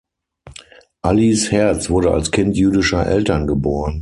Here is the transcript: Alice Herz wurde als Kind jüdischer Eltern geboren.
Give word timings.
Alice 1.03 1.51
Herz 1.51 1.91
wurde 1.91 2.09
als 2.09 2.31
Kind 2.31 2.57
jüdischer 2.57 3.05
Eltern 3.05 3.45
geboren. 3.45 3.99